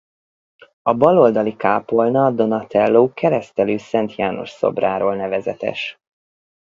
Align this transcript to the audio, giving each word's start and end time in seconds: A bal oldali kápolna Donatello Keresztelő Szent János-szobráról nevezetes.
A 0.81 0.93
bal 0.93 1.17
oldali 1.19 1.55
kápolna 1.55 2.31
Donatello 2.31 3.13
Keresztelő 3.13 3.77
Szent 3.77 4.15
János-szobráról 4.15 5.15
nevezetes. 5.15 5.99